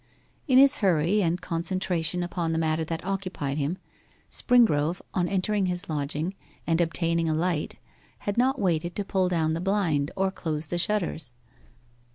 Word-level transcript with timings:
In 0.47 0.57
his 0.57 0.77
hurry 0.77 1.21
and 1.21 1.39
concentration 1.39 2.23
upon 2.23 2.53
the 2.53 2.57
matter 2.57 2.83
that 2.85 3.05
occupied 3.05 3.59
him, 3.59 3.77
Springrove, 4.31 4.99
on 5.13 5.27
entering 5.27 5.67
his 5.67 5.89
lodging 5.89 6.33
and 6.65 6.81
obtaining 6.81 7.29
a 7.29 7.35
light, 7.35 7.75
had 8.21 8.35
not 8.35 8.57
waited 8.57 8.95
to 8.95 9.05
pull 9.05 9.29
down 9.29 9.53
the 9.53 9.61
blind 9.61 10.09
or 10.15 10.31
close 10.31 10.65
the 10.65 10.79
shutters. 10.79 11.33